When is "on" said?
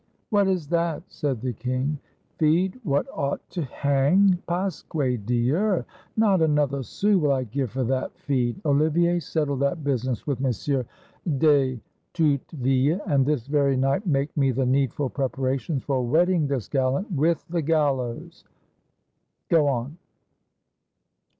19.67-19.99